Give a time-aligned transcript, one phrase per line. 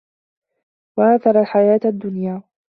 [0.97, 2.41] وَآثَرَ الحَياةَ الدُّنيا